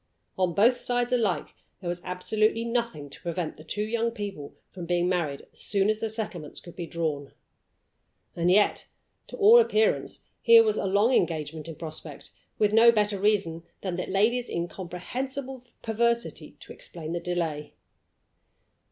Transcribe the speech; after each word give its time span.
On 0.35 0.55
both 0.55 0.77
sides 0.77 1.11
alike 1.13 1.53
there 1.79 1.87
was 1.87 2.01
absolutely 2.03 2.65
nothing 2.65 3.07
to 3.11 3.21
prevent 3.21 3.53
the 3.57 3.63
two 3.63 3.83
young 3.83 4.09
people 4.09 4.55
from 4.71 4.87
being 4.87 5.07
married 5.07 5.45
as 5.53 5.59
soon 5.59 5.91
as 5.91 5.99
the 5.99 6.09
settlements 6.09 6.59
could 6.59 6.75
be 6.75 6.87
drawn. 6.87 7.33
And 8.35 8.49
yet, 8.49 8.87
to 9.27 9.37
all 9.37 9.59
appearance, 9.59 10.21
here 10.41 10.63
was 10.63 10.77
a 10.77 10.87
long 10.87 11.13
engagement 11.13 11.67
in 11.67 11.75
prospect, 11.75 12.31
with 12.57 12.73
no 12.73 12.91
better 12.91 13.19
reason 13.19 13.61
than 13.81 13.95
the 13.95 14.07
lady's 14.07 14.49
incomprehensible 14.49 15.65
perversity 15.83 16.57
to 16.61 16.73
explain 16.73 17.11
the 17.13 17.19
delay. 17.19 17.75